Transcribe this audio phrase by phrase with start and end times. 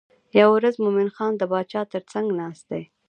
[0.39, 2.83] یوه ورځ مومن خان د باچا تر څنګ ناست دی.